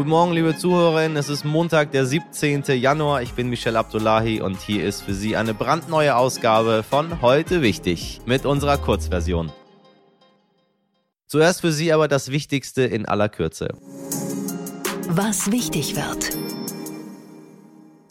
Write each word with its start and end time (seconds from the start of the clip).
Guten 0.00 0.08
Morgen, 0.08 0.32
liebe 0.32 0.56
Zuhörerinnen. 0.56 1.18
Es 1.18 1.28
ist 1.28 1.44
Montag, 1.44 1.92
der 1.92 2.06
17. 2.06 2.62
Januar. 2.80 3.20
Ich 3.20 3.34
bin 3.34 3.50
Michel 3.50 3.76
Abdullahi 3.76 4.40
und 4.40 4.58
hier 4.58 4.82
ist 4.82 5.02
für 5.02 5.12
Sie 5.12 5.36
eine 5.36 5.52
brandneue 5.52 6.16
Ausgabe 6.16 6.82
von 6.88 7.20
Heute 7.20 7.60
Wichtig 7.60 8.22
mit 8.24 8.46
unserer 8.46 8.78
Kurzversion. 8.78 9.52
Zuerst 11.26 11.60
für 11.60 11.70
Sie 11.70 11.92
aber 11.92 12.08
das 12.08 12.30
Wichtigste 12.30 12.80
in 12.80 13.04
aller 13.04 13.28
Kürze. 13.28 13.74
Was 15.10 15.52
wichtig 15.52 15.94
wird. 15.94 16.30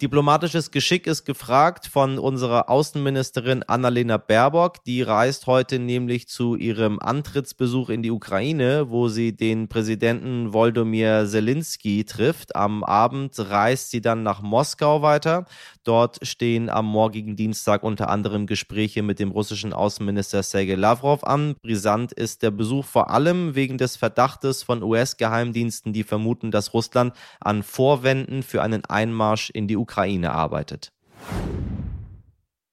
Diplomatisches 0.01 0.71
Geschick 0.71 1.07
ist 1.07 1.25
gefragt 1.25 1.85
von 1.85 2.19
unserer 2.19 2.69
Außenministerin 2.69 3.63
Annalena 3.63 4.15
Baerbock. 4.15 4.81
Die 4.85 5.01
reist 5.01 5.45
heute 5.45 5.77
nämlich 5.77 6.29
zu 6.29 6.55
ihrem 6.55 6.99
Antrittsbesuch 6.99 7.89
in 7.89 8.01
die 8.01 8.11
Ukraine, 8.11 8.89
wo 8.89 9.09
sie 9.09 9.35
den 9.35 9.67
Präsidenten 9.67 10.53
Volodymyr 10.53 11.25
Zelensky 11.27 12.05
trifft. 12.05 12.55
Am 12.55 12.85
Abend 12.85 13.33
reist 13.37 13.91
sie 13.91 13.99
dann 13.99 14.23
nach 14.23 14.41
Moskau 14.41 15.01
weiter. 15.01 15.43
Dort 15.83 16.25
stehen 16.25 16.69
am 16.69 16.85
morgigen 16.85 17.35
Dienstag 17.35 17.83
unter 17.83 18.09
anderem 18.09 18.47
Gespräche 18.47 19.03
mit 19.03 19.19
dem 19.19 19.31
russischen 19.31 19.73
Außenminister 19.73 20.43
Sergei 20.43 20.75
Lavrov 20.75 21.25
an. 21.25 21.55
Brisant 21.61 22.13
ist 22.13 22.41
der 22.41 22.51
Besuch 22.51 22.85
vor 22.85 23.09
allem 23.09 23.53
wegen 23.53 23.77
des 23.77 23.97
Verdachtes 23.97 24.63
von 24.63 24.81
US-Geheimdiensten, 24.81 25.91
die 25.91 26.03
vermuten, 26.03 26.51
dass 26.51 26.73
Russland 26.73 27.13
an 27.41 27.63
Vorwänden 27.63 28.43
für 28.43 28.61
einen 28.61 28.85
Einmarsch 28.85 29.49
in 29.49 29.67
die 29.67 29.75
Ukraine 29.75 29.88
Ukraine 29.89 30.31
arbeitet. 30.31 30.91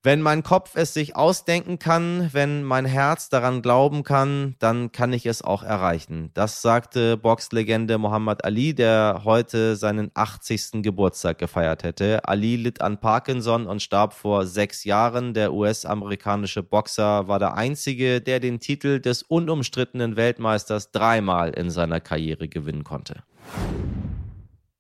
Wenn 0.03 0.23
mein 0.23 0.45
Kopf 0.45 0.77
es 0.77 0.95
sich 0.95 1.17
ausdenken 1.17 1.81
kann, 1.81 2.29
wenn 2.33 2.63
mein 2.63 2.85
Herz 2.85 3.29
daran 3.29 3.61
glauben 3.61 4.05
kann, 4.05 4.55
dann 4.61 4.93
kann 4.93 5.13
ich 5.13 5.27
es 5.27 5.43
auch 5.43 5.65
erreichen. 5.65 6.31
Das 6.33 6.63
sagte 6.63 7.17
Boxlegende 7.17 7.99
Muhammad 7.99 8.45
Ali, 8.45 8.73
der 8.73 9.23
heute 9.25 9.75
seinen 9.75 10.13
80. 10.15 10.83
Geburtstag 10.85 11.39
gefeiert 11.39 11.83
hätte. 11.83 12.21
Ali 12.29 12.55
litt 12.55 12.83
an 12.83 13.01
Parkinson 13.01 13.67
und 13.67 13.83
starb 13.83 14.13
vor 14.13 14.47
sechs 14.47 14.85
Jahren. 14.85 15.35
Der 15.35 15.53
US-amerikanische 15.53 16.63
Boxer 16.63 17.27
war 17.27 17.41
der 17.41 17.55
einzige, 17.55 18.21
der 18.21 18.39
den 18.39 18.61
Titel 18.61 19.01
des 19.01 19.25
unumstrittenen 19.25 20.15
Weltmeisters 20.15 20.93
dreimal 20.93 21.51
in 21.51 21.71
seiner 21.71 21.99
Karriere 21.99 22.47
gewinnen 22.47 22.85
konnte. 22.85 23.25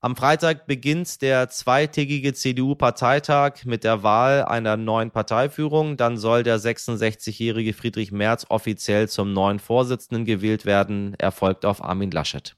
Am 0.06 0.14
Freitag 0.14 0.68
beginnt 0.68 1.20
der 1.20 1.48
zweitägige 1.48 2.32
CDU-Parteitag 2.32 3.64
mit 3.64 3.82
der 3.82 4.04
Wahl 4.04 4.44
einer 4.44 4.76
neuen 4.76 5.10
Parteiführung. 5.10 5.96
Dann 5.96 6.16
soll 6.16 6.44
der 6.44 6.60
66-jährige 6.60 7.72
Friedrich 7.72 8.12
Merz 8.12 8.46
offiziell 8.48 9.08
zum 9.08 9.32
neuen 9.32 9.58
Vorsitzenden 9.58 10.24
gewählt 10.24 10.64
werden. 10.64 11.16
Er 11.18 11.32
folgt 11.32 11.64
auf 11.64 11.82
Armin 11.82 12.12
Laschet. 12.12 12.54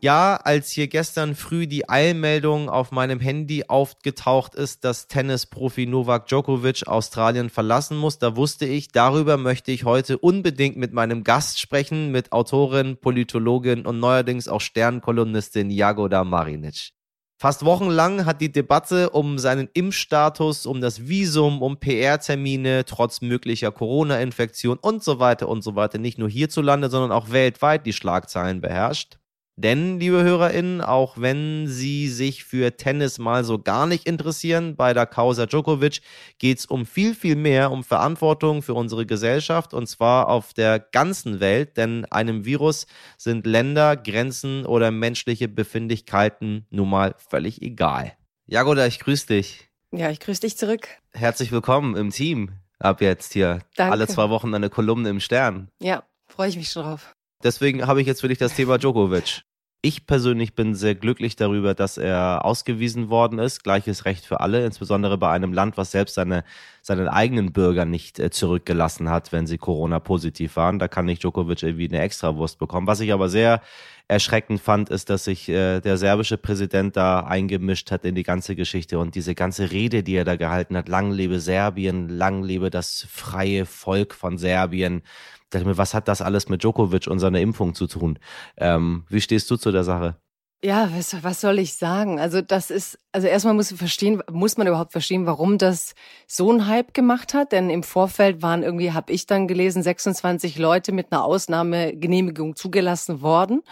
Ja, 0.00 0.36
als 0.36 0.70
hier 0.70 0.86
gestern 0.86 1.34
früh 1.34 1.66
die 1.66 1.88
Eilmeldung 1.88 2.70
auf 2.70 2.92
meinem 2.92 3.18
Handy 3.18 3.64
aufgetaucht 3.66 4.54
ist, 4.54 4.84
dass 4.84 5.08
Tennisprofi 5.08 5.86
Novak 5.86 6.28
Djokovic 6.28 6.86
Australien 6.86 7.50
verlassen 7.50 7.96
muss, 7.96 8.20
da 8.20 8.36
wusste 8.36 8.64
ich, 8.64 8.92
darüber 8.92 9.36
möchte 9.38 9.72
ich 9.72 9.84
heute 9.84 10.16
unbedingt 10.18 10.76
mit 10.76 10.92
meinem 10.92 11.24
Gast 11.24 11.58
sprechen, 11.58 12.12
mit 12.12 12.30
Autorin, 12.30 12.96
Politologin 12.96 13.86
und 13.86 13.98
neuerdings 13.98 14.46
auch 14.46 14.60
Sternkolumnistin 14.60 15.68
Jagoda 15.68 16.22
Marinic. 16.22 16.92
Fast 17.36 17.64
wochenlang 17.64 18.24
hat 18.24 18.40
die 18.40 18.52
Debatte 18.52 19.10
um 19.10 19.38
seinen 19.38 19.68
Impfstatus, 19.72 20.66
um 20.66 20.80
das 20.80 21.08
Visum, 21.08 21.60
um 21.60 21.80
PR-Termine 21.80 22.84
trotz 22.84 23.20
möglicher 23.20 23.72
Corona-Infektion 23.72 24.78
und 24.78 25.02
so 25.02 25.18
weiter 25.18 25.48
und 25.48 25.62
so 25.62 25.74
weiter 25.74 25.98
nicht 25.98 26.18
nur 26.18 26.28
hierzulande, 26.28 26.88
sondern 26.88 27.10
auch 27.10 27.30
weltweit 27.30 27.84
die 27.84 27.92
Schlagzeilen 27.92 28.60
beherrscht. 28.60 29.18
Denn, 29.60 29.98
liebe 29.98 30.22
HörerInnen, 30.22 30.80
auch 30.80 31.18
wenn 31.18 31.66
Sie 31.66 32.08
sich 32.08 32.44
für 32.44 32.76
Tennis 32.76 33.18
mal 33.18 33.42
so 33.42 33.58
gar 33.58 33.88
nicht 33.88 34.06
interessieren, 34.06 34.76
bei 34.76 34.94
der 34.94 35.04
Causa 35.04 35.46
Djokovic 35.46 36.00
geht 36.38 36.60
es 36.60 36.66
um 36.66 36.86
viel, 36.86 37.12
viel 37.12 37.34
mehr, 37.34 37.72
um 37.72 37.82
Verantwortung 37.82 38.62
für 38.62 38.74
unsere 38.74 39.04
Gesellschaft 39.04 39.74
und 39.74 39.88
zwar 39.88 40.28
auf 40.28 40.54
der 40.54 40.78
ganzen 40.78 41.40
Welt, 41.40 41.76
denn 41.76 42.04
einem 42.04 42.44
Virus 42.44 42.86
sind 43.16 43.46
Länder, 43.46 43.96
Grenzen 43.96 44.64
oder 44.64 44.92
menschliche 44.92 45.48
Befindlichkeiten 45.48 46.64
nun 46.70 46.90
mal 46.90 47.16
völlig 47.18 47.60
egal. 47.60 48.12
Jagoda, 48.46 48.86
ich 48.86 49.00
grüße 49.00 49.26
dich. 49.26 49.68
Ja, 49.90 50.08
ich 50.08 50.20
grüße 50.20 50.42
dich 50.42 50.56
zurück. 50.56 50.86
Herzlich 51.10 51.50
willkommen 51.50 51.96
im 51.96 52.10
Team. 52.10 52.52
Ab 52.78 53.00
jetzt 53.00 53.32
hier. 53.32 53.58
Danke. 53.74 53.90
Alle 53.90 54.06
zwei 54.06 54.30
Wochen 54.30 54.54
eine 54.54 54.70
Kolumne 54.70 55.08
im 55.08 55.18
Stern. 55.18 55.68
Ja, 55.82 56.04
freue 56.28 56.48
ich 56.48 56.56
mich 56.56 56.70
schon 56.70 56.84
drauf. 56.84 57.12
Deswegen 57.42 57.86
habe 57.88 58.00
ich 58.00 58.06
jetzt 58.06 58.20
für 58.20 58.28
dich 58.28 58.38
das 58.38 58.54
Thema 58.54 58.78
Djokovic. 58.78 59.42
Ich 59.80 60.06
persönlich 60.06 60.56
bin 60.56 60.74
sehr 60.74 60.96
glücklich 60.96 61.36
darüber, 61.36 61.72
dass 61.72 61.98
er 61.98 62.44
ausgewiesen 62.44 63.10
worden 63.10 63.38
ist. 63.38 63.62
Gleiches 63.62 64.06
Recht 64.06 64.26
für 64.26 64.40
alle, 64.40 64.66
insbesondere 64.66 65.18
bei 65.18 65.30
einem 65.30 65.52
Land, 65.52 65.76
was 65.76 65.92
selbst 65.92 66.14
seine, 66.14 66.42
seinen 66.82 67.06
eigenen 67.06 67.52
Bürger 67.52 67.84
nicht 67.84 68.18
äh, 68.18 68.30
zurückgelassen 68.30 69.08
hat, 69.08 69.30
wenn 69.30 69.46
sie 69.46 69.56
Corona-positiv 69.56 70.56
waren. 70.56 70.80
Da 70.80 70.88
kann 70.88 71.04
nicht 71.04 71.22
Djokovic 71.22 71.62
irgendwie 71.62 71.88
eine 71.88 72.00
Extrawurst 72.00 72.58
bekommen. 72.58 72.88
Was 72.88 72.98
ich 72.98 73.12
aber 73.12 73.28
sehr 73.28 73.62
erschreckend 74.08 74.60
fand, 74.60 74.90
ist, 74.90 75.10
dass 75.10 75.24
sich 75.24 75.48
äh, 75.48 75.78
der 75.78 75.96
serbische 75.96 76.38
Präsident 76.38 76.96
da 76.96 77.20
eingemischt 77.20 77.92
hat 77.92 78.04
in 78.04 78.16
die 78.16 78.24
ganze 78.24 78.56
Geschichte 78.56 78.98
und 78.98 79.14
diese 79.14 79.36
ganze 79.36 79.70
Rede, 79.70 80.02
die 80.02 80.16
er 80.16 80.24
da 80.24 80.34
gehalten 80.34 80.76
hat, 80.76 80.88
lang 80.88 81.12
lebe 81.12 81.38
Serbien, 81.38 82.08
lang 82.08 82.42
lebe 82.42 82.70
das 82.70 83.06
freie 83.08 83.64
Volk 83.64 84.12
von 84.12 84.38
Serbien 84.38 85.02
dachte 85.50 85.66
mir, 85.66 85.78
was 85.78 85.94
hat 85.94 86.08
das 86.08 86.22
alles 86.22 86.48
mit 86.48 86.62
Djokovic 86.62 87.06
und 87.06 87.18
seiner 87.18 87.40
Impfung 87.40 87.74
zu 87.74 87.86
tun? 87.86 88.18
Ähm, 88.56 89.04
wie 89.08 89.20
stehst 89.20 89.50
du 89.50 89.56
zu 89.56 89.72
der 89.72 89.84
Sache? 89.84 90.16
Ja, 90.60 90.90
was, 90.92 91.22
was 91.22 91.40
soll 91.40 91.60
ich 91.60 91.74
sagen? 91.74 92.18
Also 92.18 92.42
das 92.42 92.72
ist, 92.72 92.98
also 93.12 93.28
erstmal 93.28 93.54
muss 93.54 93.70
verstehen, 93.70 94.20
muss 94.28 94.56
man 94.56 94.66
überhaupt 94.66 94.90
verstehen, 94.90 95.24
warum 95.24 95.56
das 95.56 95.94
so 96.26 96.50
einen 96.50 96.66
Hype 96.66 96.94
gemacht 96.94 97.32
hat. 97.32 97.52
Denn 97.52 97.70
im 97.70 97.84
Vorfeld 97.84 98.42
waren 98.42 98.64
irgendwie, 98.64 98.90
habe 98.90 99.12
ich 99.12 99.26
dann 99.26 99.46
gelesen, 99.46 99.84
26 99.84 100.58
Leute 100.58 100.90
mit 100.90 101.12
einer 101.12 101.24
Ausnahmegenehmigung 101.24 102.56
zugelassen 102.56 103.22
worden. 103.22 103.62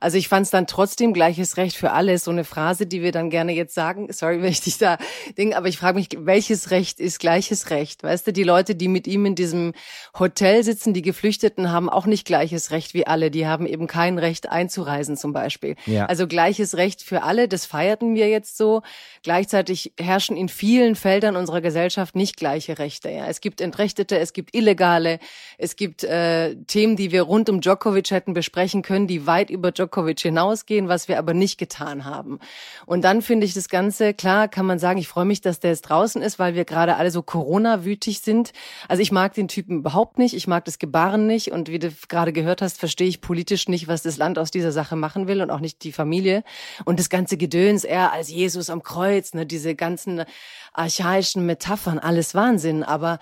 Also 0.00 0.16
ich 0.16 0.28
fand 0.28 0.46
es 0.46 0.50
dann 0.50 0.66
trotzdem 0.66 1.12
gleiches 1.12 1.58
Recht 1.58 1.76
für 1.76 1.92
alle, 1.92 2.18
so 2.18 2.30
eine 2.30 2.44
Phrase, 2.44 2.86
die 2.86 3.02
wir 3.02 3.12
dann 3.12 3.28
gerne 3.28 3.52
jetzt 3.52 3.74
sagen. 3.74 4.10
Sorry, 4.10 4.42
wenn 4.42 4.50
ich 4.50 4.62
dich 4.62 4.78
da 4.78 4.98
Ding, 5.36 5.54
aber 5.54 5.68
ich 5.68 5.76
frage 5.76 5.98
mich, 5.98 6.08
welches 6.18 6.70
Recht 6.70 6.98
ist 6.98 7.20
gleiches 7.20 7.70
Recht? 7.70 8.02
Weißt 8.02 8.26
du, 8.26 8.32
die 8.32 8.42
Leute, 8.42 8.74
die 8.74 8.88
mit 8.88 9.06
ihm 9.06 9.26
in 9.26 9.34
diesem 9.34 9.74
Hotel 10.18 10.64
sitzen, 10.64 10.94
die 10.94 11.02
Geflüchteten, 11.02 11.70
haben 11.70 11.90
auch 11.90 12.06
nicht 12.06 12.26
gleiches 12.26 12.70
Recht 12.70 12.94
wie 12.94 13.06
alle. 13.06 13.30
Die 13.30 13.46
haben 13.46 13.66
eben 13.66 13.86
kein 13.86 14.18
Recht 14.18 14.48
einzureisen 14.48 15.16
zum 15.16 15.32
Beispiel. 15.32 15.76
Ja. 15.84 16.06
Also 16.06 16.26
gleiches 16.26 16.76
Recht 16.76 17.02
für 17.02 17.22
alle, 17.22 17.46
das 17.46 17.66
feierten 17.66 18.14
wir 18.14 18.28
jetzt 18.28 18.56
so. 18.56 18.82
Gleichzeitig 19.22 19.92
herrschen 20.00 20.36
in 20.36 20.48
vielen 20.48 20.96
Feldern 20.96 21.36
unserer 21.36 21.60
Gesellschaft 21.60 22.16
nicht 22.16 22.36
gleiche 22.38 22.78
Rechte. 22.78 23.10
Ja. 23.10 23.26
Es 23.26 23.42
gibt 23.42 23.60
Entrechtete, 23.60 24.18
es 24.18 24.32
gibt 24.32 24.54
Illegale, 24.54 25.18
es 25.58 25.76
gibt 25.76 26.04
äh, 26.04 26.56
Themen, 26.66 26.96
die 26.96 27.12
wir 27.12 27.22
rund 27.22 27.50
um 27.50 27.60
Djokovic 27.60 28.10
hätten 28.10 28.32
besprechen 28.32 28.80
können, 28.80 29.06
die 29.06 29.26
weit 29.26 29.50
über 29.50 29.72
Djokovic 29.72 29.89
Djokovic 29.90 30.20
hinausgehen, 30.20 30.88
was 30.88 31.08
wir 31.08 31.18
aber 31.18 31.34
nicht 31.34 31.58
getan 31.58 32.04
haben. 32.04 32.38
Und 32.86 33.02
dann 33.02 33.22
finde 33.22 33.46
ich 33.46 33.54
das 33.54 33.68
Ganze, 33.68 34.14
klar 34.14 34.48
kann 34.48 34.66
man 34.66 34.78
sagen, 34.78 34.98
ich 34.98 35.08
freue 35.08 35.24
mich, 35.24 35.40
dass 35.40 35.60
der 35.60 35.70
jetzt 35.70 35.82
draußen 35.82 36.22
ist, 36.22 36.38
weil 36.38 36.54
wir 36.54 36.64
gerade 36.64 36.96
alle 36.96 37.10
so 37.10 37.22
Corona-wütig 37.22 38.20
sind. 38.20 38.52
Also 38.88 39.02
ich 39.02 39.12
mag 39.12 39.34
den 39.34 39.48
Typen 39.48 39.78
überhaupt 39.78 40.18
nicht, 40.18 40.34
ich 40.34 40.46
mag 40.46 40.64
das 40.64 40.78
Gebaren 40.78 41.26
nicht 41.26 41.52
und 41.52 41.68
wie 41.68 41.78
du 41.78 41.92
gerade 42.08 42.32
gehört 42.32 42.62
hast, 42.62 42.78
verstehe 42.78 43.08
ich 43.08 43.20
politisch 43.20 43.68
nicht, 43.68 43.88
was 43.88 44.02
das 44.02 44.16
Land 44.16 44.38
aus 44.38 44.50
dieser 44.50 44.72
Sache 44.72 44.96
machen 44.96 45.28
will 45.28 45.42
und 45.42 45.50
auch 45.50 45.60
nicht 45.60 45.82
die 45.84 45.92
Familie. 45.92 46.44
Und 46.84 46.98
das 46.98 47.08
ganze 47.08 47.36
Gedöns, 47.36 47.84
er 47.84 48.12
als 48.12 48.28
Jesus 48.30 48.70
am 48.70 48.82
Kreuz, 48.82 49.34
ne, 49.34 49.46
diese 49.46 49.74
ganzen 49.74 50.24
archaischen 50.72 51.46
Metaphern, 51.46 51.98
alles 51.98 52.34
Wahnsinn, 52.34 52.84
aber 52.84 53.18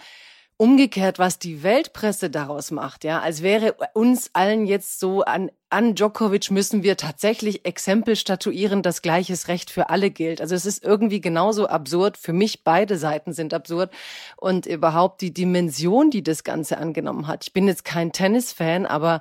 Umgekehrt, 0.61 1.21
was 1.21 1.39
die 1.39 1.63
Weltpresse 1.63 2.31
daraus 2.31 2.73
macht, 2.73 3.05
ja, 3.05 3.21
als 3.21 3.45
wäre 3.45 3.77
uns 3.95 4.31
allen 4.33 4.67
jetzt 4.67 4.99
so 4.99 5.23
an, 5.23 5.53
an 5.71 5.95
Djokovic 5.95 6.51
müssen 6.51 6.83
wir 6.83 6.97
tatsächlich 6.97 7.65
Exempel 7.65 8.17
statuieren, 8.17 8.83
dass 8.83 9.01
gleiches 9.01 9.47
Recht 9.47 9.71
für 9.71 9.89
alle 9.89 10.11
gilt. 10.11 10.41
Also 10.41 10.57
es 10.57 10.67
ist 10.67 10.83
irgendwie 10.83 11.21
genauso 11.21 11.69
absurd. 11.69 12.17
Für 12.17 12.33
mich 12.33 12.65
beide 12.65 12.99
Seiten 12.99 13.33
sind 13.33 13.55
absurd. 13.55 13.93
Und 14.37 14.67
überhaupt 14.67 15.21
die 15.21 15.33
Dimension, 15.33 16.11
die 16.11 16.25
das 16.25 16.43
Ganze 16.43 16.79
angenommen 16.79 17.29
hat. 17.29 17.45
Ich 17.45 17.53
bin 17.53 17.69
jetzt 17.69 17.85
kein 17.85 18.11
Tennisfan, 18.11 18.85
aber 18.85 19.21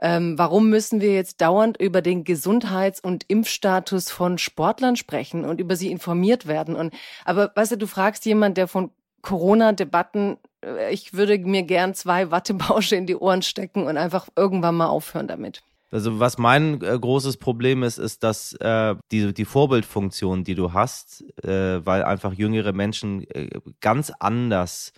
ähm, 0.00 0.38
warum 0.38 0.70
müssen 0.70 1.00
wir 1.00 1.12
jetzt 1.12 1.40
dauernd 1.40 1.78
über 1.78 2.00
den 2.00 2.22
Gesundheits- 2.22 3.00
und 3.00 3.24
Impfstatus 3.26 4.10
von 4.10 4.38
Sportlern 4.38 4.94
sprechen 4.94 5.44
und 5.44 5.60
über 5.60 5.74
sie 5.74 5.90
informiert 5.90 6.46
werden? 6.46 6.76
Und 6.76 6.94
aber 7.24 7.50
weißt 7.56 7.72
du, 7.72 7.76
du 7.76 7.88
fragst 7.88 8.24
jemand, 8.24 8.56
der 8.56 8.68
von 8.68 8.92
Corona-Debatten, 9.22 10.38
äh, 10.64 10.92
ich 10.92 11.14
würde 11.14 11.38
mir 11.38 11.62
gern 11.62 11.94
zwei 11.94 12.30
Wattebausche 12.30 12.96
in 12.96 13.06
die 13.06 13.16
Ohren 13.16 13.42
stecken 13.42 13.86
und 13.86 13.96
einfach 13.96 14.28
irgendwann 14.36 14.76
mal 14.76 14.88
aufhören 14.88 15.28
damit. 15.28 15.62
Also 15.92 16.20
was 16.20 16.38
mein 16.38 16.80
äh, 16.82 16.96
großes 16.98 17.36
Problem 17.38 17.82
ist, 17.82 17.98
ist, 17.98 18.22
dass 18.22 18.52
äh, 18.54 18.94
die, 19.10 19.34
die 19.34 19.44
Vorbildfunktion, 19.44 20.44
die 20.44 20.54
du 20.54 20.72
hast, 20.72 21.24
äh, 21.42 21.84
weil 21.84 22.04
einfach 22.04 22.32
jüngere 22.32 22.72
Menschen 22.72 23.28
äh, 23.30 23.50
ganz 23.80 24.12
anders 24.20 24.92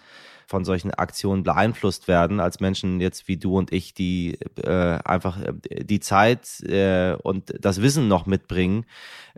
von 0.47 0.65
solchen 0.65 0.93
Aktionen 0.93 1.43
beeinflusst 1.43 2.09
werden, 2.09 2.41
als 2.41 2.61
Menschen 2.61 3.01
jetzt 3.01 3.29
wie 3.29 3.37
du 3.37 3.57
und 3.57 3.73
ich, 3.73 3.95
die 3.95 4.39
äh, 4.63 4.99
einfach 5.05 5.41
äh, 5.41 5.85
die 5.85 6.01
Zeit 6.01 6.61
äh, 6.63 7.15
und 7.23 7.55
das 7.61 7.83
Wissen 7.83 8.09
noch 8.09 8.27
mitbringen, 8.27 8.85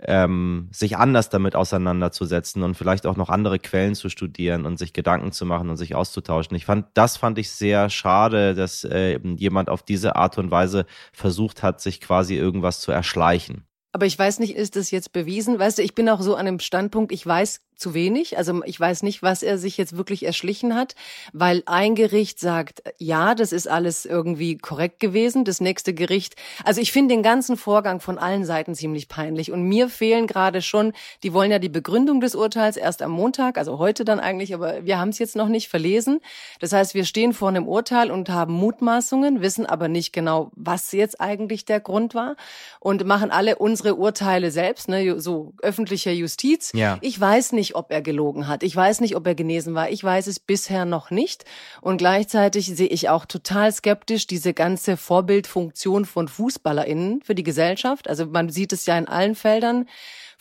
ähm, 0.03 0.69
sich 0.73 0.97
anders 0.97 1.29
damit 1.29 1.57
auseinanderzusetzen 1.57 2.63
und 2.63 2.77
vielleicht 2.77 3.07
auch 3.07 3.17
noch 3.17 3.29
andere 3.29 3.59
Quellen 3.59 3.95
zu 3.95 4.09
studieren 4.09 4.67
und 4.67 4.79
sich 4.79 4.93
Gedanken 4.93 5.33
zu 5.33 5.47
machen 5.47 5.71
und 5.71 5.77
sich 5.77 5.95
auszutauschen. 5.95 6.57
Ich 6.57 6.65
fand, 6.65 6.87
das 6.95 7.17
fand 7.17 7.39
ich 7.39 7.51
sehr 7.51 7.91
schade, 7.91 8.55
dass 8.55 8.85
äh, 8.85 9.19
jemand 9.37 9.69
auf 9.69 9.83
diese 9.83 10.17
Art 10.17 10.39
und 10.39 10.51
Weise 10.51 10.87
versucht 11.13 11.63
hat, 11.63 11.81
sich 11.81 12.01
quasi 12.01 12.35
irgendwas 12.35 12.81
zu 12.81 12.93
erschleichen. 12.93 13.67
Aber 13.95 14.07
ich 14.07 14.19
weiß 14.19 14.41
nicht, 14.41 14.57
ist 14.57 14.75
das 14.75 14.91
jetzt 14.91 15.13
bewiesen? 15.13 15.61
Weißt 15.61 15.79
du, 15.79 15.83
ich 15.83 15.95
bin 15.95 16.09
auch 16.09 16.21
so 16.21 16.35
an 16.35 16.47
dem 16.47 16.59
Standpunkt, 16.59 17.13
ich 17.13 17.25
weiß 17.25 17.61
zu 17.77 17.95
wenig. 17.95 18.39
Also 18.39 18.63
ich 18.65 18.79
weiß 18.79 19.03
nicht, 19.03 19.23
was 19.23 19.43
er 19.43 19.59
sich 19.59 19.77
jetzt 19.77 19.97
wirklich 19.97 20.25
erschlichen 20.25 20.75
hat, 20.75 20.95
weil 21.33 21.63
ein 21.67 21.95
Gericht 21.95 22.39
sagt, 22.41 22.83
ja, 22.99 23.35
das 23.35 23.53
ist 23.53 23.69
alles 23.69 24.05
irgendwie 24.05 24.57
korrekt 24.59 25.01
gewesen. 25.01 25.45
Das 25.45 25.61
nächste 25.61 25.95
Gericht, 25.95 26.37
also 26.65 26.81
ich 26.81 26.93
finde 26.93 27.15
den 27.15 27.23
ganzen 27.23 27.57
Vorgang 27.57 28.01
von 28.01 28.19
allen 28.19 28.45
Seiten 28.45 28.75
ziemlich 28.75 29.09
peinlich. 29.09 29.53
Und 29.53 29.63
mir 29.63 29.89
fehlen 29.89 30.27
gerade 30.27 30.63
schon, 30.63 30.93
die 31.23 31.33
wollen 31.33 31.51
ja 31.51 31.59
die 31.59 31.69
Begründung 31.69 32.21
des 32.21 32.35
Urteils 32.35 32.77
erst 32.77 33.03
am 33.03 33.11
Montag, 33.11 33.59
also 33.59 33.79
heute 33.79 34.05
dann 34.05 34.21
eigentlich, 34.21 34.55
aber 34.55 34.85
wir 34.85 34.99
haben 34.99 35.11
es 35.11 35.19
jetzt 35.19 35.37
noch 35.37 35.49
nicht 35.49 35.69
verlesen. 35.69 36.21
Das 36.61 36.73
heißt, 36.73 36.95
wir 36.95 37.05
stehen 37.05 37.33
vor 37.33 37.49
einem 37.49 37.67
Urteil 37.67 38.11
und 38.11 38.29
haben 38.29 38.55
Mutmaßungen, 38.55 39.41
wissen 39.41 39.67
aber 39.67 39.89
nicht 39.89 40.13
genau, 40.13 40.51
was 40.55 40.93
jetzt 40.93 41.21
eigentlich 41.21 41.65
der 41.65 41.81
Grund 41.81 42.15
war 42.15 42.37
und 42.81 43.05
machen 43.05 43.31
alle 43.31 43.57
unsere 43.57 43.97
Urteile 43.97 44.51
selbst, 44.51 44.89
ne, 44.89 45.21
so 45.21 45.53
öffentlicher 45.63 46.13
Justiz. 46.13 46.71
Ja. 46.75 46.99
Ich 47.01 47.19
weiß 47.19 47.53
nicht, 47.53 47.64
nicht, 47.65 47.77
ob 47.77 47.91
er 47.91 48.03
gelogen 48.03 48.47
hat. 48.47 48.63
Ich 48.63 48.77
weiß 48.77 49.01
nicht, 49.01 49.17
ob 49.17 49.27
er 49.27 49.35
genesen 49.35 49.75
war. 49.75 49.89
Ich 49.89 50.05
weiß 50.05 50.27
es 50.27 50.39
bisher 50.39 50.85
noch 50.85 51.11
nicht. 51.11 51.45
Und 51.81 51.97
gleichzeitig 51.97 52.67
sehe 52.67 52.89
ich 52.89 53.09
auch 53.09 53.25
total 53.25 53.73
skeptisch 53.73 54.27
diese 54.27 54.53
ganze 54.53 54.99
Vorbildfunktion 54.99 56.05
von 56.05 56.29
FußballerInnen 56.29 57.23
für 57.23 57.35
die 57.35 57.43
Gesellschaft. 57.43 58.07
Also 58.07 58.27
man 58.27 58.51
sieht 58.51 58.75
es 58.75 58.85
ja 58.85 58.99
in 58.99 59.09
allen 59.09 59.35
Feldern. 59.35 59.89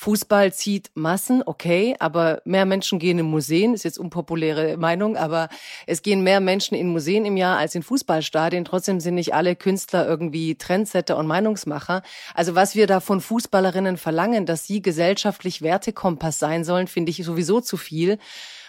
Fußball 0.03 0.51
zieht 0.51 0.91
Massen, 0.95 1.44
okay, 1.45 1.95
aber 1.97 2.41
mehr 2.44 2.65
Menschen 2.65 3.00
gehen 3.00 3.19
in 3.19 3.25
Museen, 3.25 3.73
ist 3.73 3.85
jetzt 3.85 3.97
unpopuläre 3.97 4.75
Meinung, 4.75 5.15
aber 5.15 5.47
es 5.88 6.01
gehen 6.01 6.23
mehr 6.23 6.41
Menschen 6.41 6.75
in 6.75 6.89
Museen 6.89 7.23
im 7.23 7.38
Jahr 7.38 7.57
als 7.57 7.73
in 7.73 7.83
Fußballstadien. 7.83 8.65
Trotzdem 8.65 9.00
sind 9.00 9.15
nicht 9.15 9.33
alle 9.33 9.55
Künstler 9.55 10.05
irgendwie 10.05 10.55
Trendsetter 10.55 11.15
und 11.15 11.25
Meinungsmacher. 11.25 12.01
Also 12.33 12.53
was 12.53 12.75
wir 12.75 12.85
da 12.85 13.00
von 13.00 13.21
Fußballerinnen 13.21 13.95
verlangen, 13.95 14.45
dass 14.45 14.67
sie 14.67 14.81
gesellschaftlich 14.81 15.61
Wertekompass 15.61 16.38
sein 16.38 16.65
sollen, 16.65 16.88
finde 16.88 17.11
ich 17.11 17.23
sowieso 17.23 17.61
zu 17.61 17.77
viel. 17.77 18.17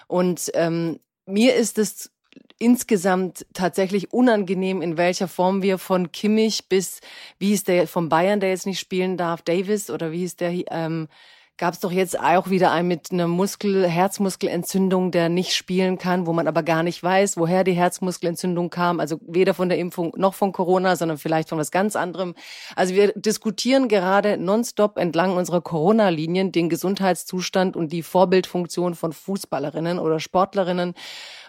Und 0.07 0.53
ähm, 0.55 1.01
mir 1.27 1.57
ist 1.57 1.79
es 1.79 2.13
insgesamt 2.59 3.47
tatsächlich 3.53 4.13
unangenehm, 4.13 4.81
in 4.81 4.97
welcher 4.97 5.29
Form 5.29 5.63
wir 5.63 5.79
von 5.79 6.13
Kimmich 6.13 6.69
bis, 6.69 7.01
wie 7.39 7.53
ist 7.53 7.69
der 7.69 7.87
von 7.87 8.09
Bayern, 8.09 8.41
der 8.41 8.51
jetzt 8.51 8.67
nicht 8.67 8.81
spielen 8.81 9.17
darf, 9.17 9.43
Davis 9.43 9.91
oder 9.91 10.13
wie 10.13 10.25
ist 10.25 10.41
der, 10.41 10.53
ähm, 10.71 11.09
gab 11.57 11.75
es 11.75 11.81
doch 11.81 11.93
jetzt 11.93 12.19
auch 12.19 12.51
wieder 12.51 12.73
einen 12.73 12.89
mit 12.89 13.13
einer 13.13 13.29
Muskel, 13.29 13.87
Herzmuskelentzündung, 13.87 15.13
der 15.13 15.29
nicht 15.29 15.55
spielen 15.55 15.99
kann, 15.99 16.27
wo 16.27 16.33
man 16.33 16.49
aber 16.49 16.65
gar 16.65 16.83
nicht 16.83 17.01
weiß, 17.01 17.37
woher 17.37 17.63
die 17.63 17.73
Herzmuskelentzündung 17.75 18.71
kam. 18.71 18.99
Also 18.99 19.21
weder 19.23 19.55
von 19.55 19.69
der 19.69 19.79
Impfung 19.79 20.13
noch 20.17 20.35
von 20.35 20.51
Corona, 20.51 20.97
sondern 20.97 21.17
vielleicht 21.17 21.49
von 21.49 21.59
was 21.59 21.71
ganz 21.71 21.95
anderem. 21.95 22.35
Also 22.75 22.95
wir 22.95 23.13
diskutieren 23.13 23.87
gerade 23.87 24.37
nonstop 24.37 24.99
entlang 24.99 25.37
unserer 25.37 25.61
Corona-Linien 25.61 26.51
den 26.51 26.69
Gesundheitszustand 26.69 27.77
und 27.77 27.93
die 27.93 28.03
Vorbildfunktion 28.03 28.97
von 28.97 29.13
Fußballerinnen 29.13 30.01
oder 30.01 30.19
Sportlerinnen. 30.19 30.95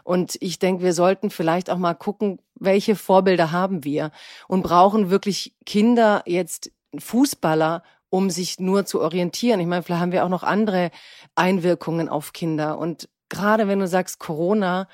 Und 0.05 0.37
ich 0.39 0.59
denke, 0.59 0.83
wir 0.83 0.93
sollten 0.93 1.31
vielleicht 1.31 1.71
auch 1.71 1.79
mal 1.79 1.95
gucken, 1.95 2.39
welche 2.53 2.95
Vorbilder 2.95 3.51
haben 3.51 3.83
wir 3.83 4.11
und 4.47 4.61
brauchen 4.61 5.09
wirklich 5.09 5.55
Kinder 5.65 6.21
jetzt 6.27 6.71
Fußballer, 6.95 7.81
um 8.11 8.29
sich 8.29 8.59
nur 8.59 8.85
zu 8.85 9.01
orientieren. 9.01 9.59
Ich 9.59 9.65
meine, 9.65 9.81
vielleicht 9.81 10.01
haben 10.01 10.11
wir 10.11 10.23
auch 10.23 10.29
noch 10.29 10.43
andere 10.43 10.91
Einwirkungen 11.33 12.07
auf 12.07 12.33
Kinder. 12.33 12.77
Und 12.77 13.09
gerade 13.29 13.67
wenn 13.67 13.79
du 13.79 13.87
sagst 13.87 14.19
Corona, 14.19 14.87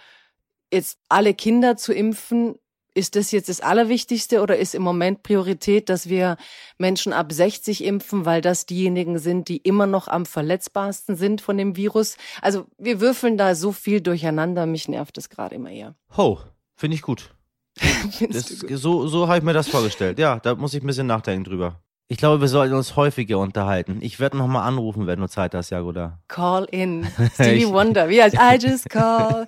jetzt 0.72 0.98
alle 1.10 1.34
Kinder 1.34 1.76
zu 1.76 1.94
impfen, 1.94 2.56
ist 2.94 3.16
das 3.16 3.32
jetzt 3.32 3.50
das 3.50 3.62
Allerwichtigste 3.62 4.42
oder 4.42 4.58
ist 4.58 4.76
im 4.76 4.82
Moment 4.82 5.24
Priorität, 5.24 5.90
dass 5.90 6.10
wir 6.10 6.38
Menschen 6.78 7.14
ab 7.14 7.32
60 7.32 7.84
impfen, 7.84 8.26
weil 8.26 8.42
das 8.42 8.66
diejenigen 8.66 9.20
sind, 9.20 9.48
die 9.48 9.58
immer 9.58 9.88
noch 9.88 10.08
am 10.08 10.26
verletzbarsten 10.26 11.16
sind 11.16 11.42
von 11.42 11.58
dem 11.58 11.76
Virus? 11.76 12.18
Also 12.42 12.66
wir 12.78 13.00
würfeln 13.00 13.38
da 13.38 13.56
so 13.56 13.72
viel 13.72 14.02
durcheinander, 14.02 14.66
mich 14.66 14.88
nervt 14.88 15.18
das 15.18 15.30
gerade 15.30 15.56
immer 15.56 15.70
eher. 15.70 15.96
Ho, 16.18 16.40
finde 16.76 16.96
ich 16.96 17.02
gut. 17.02 17.34
das. 18.30 18.48
So, 18.48 19.08
so 19.08 19.28
habe 19.28 19.38
ich 19.38 19.44
mir 19.44 19.54
das 19.54 19.70
vorgestellt. 19.70 20.20
Ja, 20.20 20.40
da 20.40 20.56
muss 20.56 20.74
ich 20.74 20.84
ein 20.84 20.88
bisschen 20.88 21.08
nachdenken 21.08 21.46
drüber. 21.46 21.82
Ich 22.12 22.18
glaube, 22.18 22.42
wir 22.42 22.50
sollten 22.50 22.76
uns 22.76 22.98
häufiger 22.98 23.40
unterhalten. 23.40 24.00
Ich 24.02 24.20
werde 24.20 24.36
nochmal 24.36 24.68
anrufen, 24.68 25.08
wenn 25.08 25.22
du 25.22 25.30
Zeit 25.30 25.56
hast, 25.56 25.70
Jagoda. 25.70 26.20
Call 26.28 26.68
in. 26.70 27.08
Stevie 27.36 27.70
Wonder. 27.70 28.10
Wie 28.10 28.22
heißt 28.22 28.36
I 28.36 28.58
just 28.62 28.90
call. 28.90 29.46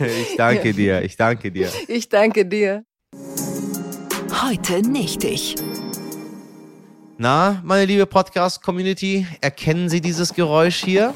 ich 0.00 0.36
danke 0.36 0.74
dir. 0.74 1.02
Ich 1.02 1.16
danke 1.16 1.52
dir. 1.52 1.68
Ich 1.86 2.08
danke 2.08 2.44
dir. 2.44 2.84
Heute 4.44 4.82
nicht 4.82 5.22
ich. 5.22 5.54
Na, 7.18 7.62
meine 7.62 7.84
liebe 7.84 8.06
Podcast-Community, 8.06 9.28
erkennen 9.40 9.88
Sie 9.88 10.00
dieses 10.00 10.34
Geräusch 10.34 10.82
hier? 10.82 11.14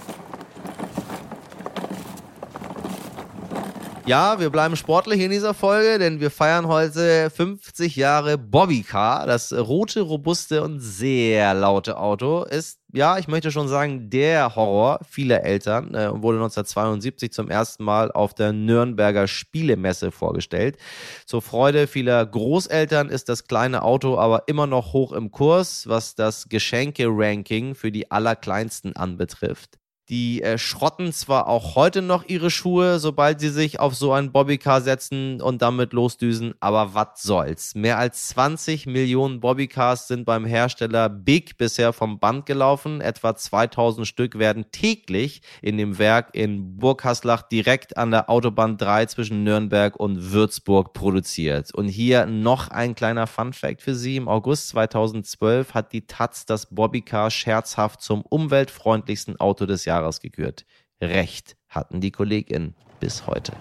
Ja, 4.07 4.39
wir 4.39 4.51
bleiben 4.51 4.77
sportlich 4.77 5.21
in 5.21 5.33
dieser 5.33 5.53
Folge, 5.53 5.99
denn 5.99 6.21
wir 6.21 6.31
feiern 6.31 6.69
heute 6.69 7.29
50 7.29 7.97
Jahre 7.97 8.39
Bobbycar. 8.39 9.27
Das 9.27 9.53
rote, 9.53 10.03
robuste 10.03 10.63
und 10.63 10.79
sehr 10.79 11.55
laute 11.55 11.99
Auto 11.99 12.45
ist, 12.45 12.79
ja, 12.93 13.19
ich 13.19 13.27
möchte 13.27 13.51
schon 13.51 13.67
sagen, 13.67 14.09
der 14.09 14.55
Horror 14.55 15.01
vieler 15.11 15.43
Eltern 15.43 15.93
äh, 15.93 16.13
wurde 16.13 16.39
1972 16.39 17.33
zum 17.33 17.51
ersten 17.51 17.83
Mal 17.83 18.13
auf 18.13 18.33
der 18.33 18.53
Nürnberger 18.53 19.27
Spielemesse 19.27 20.13
vorgestellt. 20.13 20.79
Zur 21.27 21.43
Freude 21.43 21.89
vieler 21.89 22.25
Großeltern 22.25 23.09
ist 23.09 23.29
das 23.29 23.49
kleine 23.49 23.83
Auto 23.83 24.19
aber 24.19 24.45
immer 24.47 24.69
noch 24.69 24.93
hoch 24.93 25.11
im 25.11 25.33
Kurs, 25.33 25.89
was 25.89 26.15
das 26.15 26.49
Geschenke-Ranking 26.49 27.75
für 27.75 27.91
die 27.91 28.09
Allerkleinsten 28.09 28.95
anbetrifft. 28.95 29.81
Die 30.09 30.41
äh, 30.41 30.57
schrotten 30.57 31.13
zwar 31.13 31.49
auch 31.49 31.75
heute 31.75 32.01
noch 32.01 32.25
ihre 32.29 32.49
Schuhe, 32.49 33.01
sobald 33.01 33.41
sie 33.41 33.49
sich 33.49 33.81
auf 33.81 33.97
so 33.97 34.13
ein 34.13 34.31
Bobbycar 34.31 34.81
setzen 34.81 35.41
und 35.41 35.63
damit 35.63 35.93
losdüsen, 35.93 36.55
aber 36.61 36.95
was 36.95 37.23
soll's. 37.23 37.75
Mehr 37.75 37.99
als 37.99 38.29
20 38.29 38.87
Millionen 38.87 39.41
Bobbycars 39.41 40.07
sind 40.07 40.25
beim 40.25 40.45
Hersteller 40.45 41.09
Big 41.09 41.59
bisher 41.59 41.93
vom 41.93 42.21
Band 42.21 42.47
gelaufen. 42.47 43.01
Etwa 43.01 43.35
2000 43.35 44.07
Stück 44.07 44.39
werden 44.39 44.67
täglich 44.71 45.43
in 45.61 45.77
dem 45.77 45.99
Werk 45.99 46.29
in 46.35 46.79
Burghaslach 46.79 47.43
direkt 47.43 47.97
an 47.97 48.13
der 48.13 48.31
Autobahn 48.31 48.77
3 48.77 49.07
zwischen 49.07 49.43
Nürnberg 49.43 49.97
und 49.97 50.31
Würzburg 50.31 50.93
produziert. 50.93 51.75
Und 51.75 51.89
hier 51.89 52.27
noch 52.27 52.69
ein 52.69 52.95
kleiner 52.95 53.27
Fun-Fact 53.27 53.83
für 53.83 53.97
Sie. 53.97 54.15
Im 54.15 54.29
August 54.29 54.69
2012 54.69 55.75
hat 55.75 55.93
die 55.93 56.07
Taz 56.07 56.47
das 56.47 56.67
Bobbycar 56.67 57.33
scherzhaft 57.33 58.03
zum 58.03 58.23
umweltfreundlichsten 58.23 59.41
Auto 59.41 59.67
des 59.67 59.85
Jahres 59.85 59.96
Jahres 59.97 60.21
gekürt. 60.21 60.65
Recht 61.01 61.57
hatten 61.69 62.01
die 62.01 62.11
KollegInnen 62.11 62.75
bis 63.01 63.27
heute. 63.27 63.53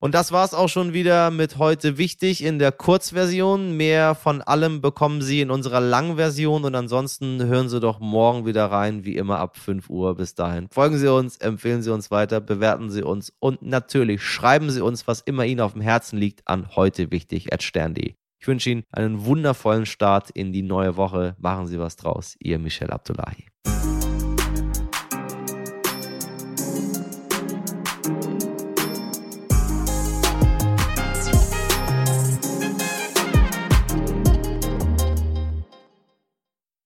Und 0.00 0.14
das 0.14 0.30
war's 0.30 0.54
auch 0.54 0.68
schon 0.68 0.92
wieder 0.92 1.32
mit 1.32 1.58
heute 1.58 1.98
wichtig 1.98 2.44
in 2.44 2.60
der 2.60 2.70
Kurzversion. 2.70 3.76
Mehr 3.76 4.14
von 4.14 4.40
allem 4.42 4.80
bekommen 4.80 5.22
Sie 5.22 5.40
in 5.40 5.50
unserer 5.50 5.80
Langversion 5.80 6.64
und 6.64 6.76
ansonsten 6.76 7.44
hören 7.44 7.68
Sie 7.68 7.80
doch 7.80 7.98
morgen 7.98 8.46
wieder 8.46 8.66
rein, 8.66 9.04
wie 9.04 9.16
immer 9.16 9.38
ab 9.38 9.56
5 9.58 9.90
Uhr. 9.90 10.14
Bis 10.14 10.36
dahin. 10.36 10.68
Folgen 10.70 10.98
Sie 10.98 11.12
uns, 11.12 11.36
empfehlen 11.38 11.82
Sie 11.82 11.92
uns 11.92 12.12
weiter, 12.12 12.40
bewerten 12.40 12.90
Sie 12.90 13.02
uns 13.02 13.32
und 13.40 13.60
natürlich 13.62 14.22
schreiben 14.22 14.70
Sie 14.70 14.82
uns, 14.82 15.08
was 15.08 15.20
immer 15.20 15.44
Ihnen 15.44 15.60
auf 15.60 15.72
dem 15.72 15.82
Herzen 15.82 16.16
liegt, 16.16 16.46
an 16.46 16.76
heute 16.76 17.10
wichtig 17.10 17.52
at 17.52 17.64
stern.de. 17.64 18.14
Ich 18.40 18.46
wünsche 18.46 18.70
Ihnen 18.70 18.84
einen 18.92 19.24
wundervollen 19.24 19.86
Start 19.86 20.30
in 20.30 20.52
die 20.52 20.62
neue 20.62 20.96
Woche. 20.96 21.36
Machen 21.38 21.66
Sie 21.66 21.78
was 21.78 21.96
draus. 21.96 22.36
Ihr 22.38 22.58
Michel 22.58 22.90
Abdullahi. 22.90 23.46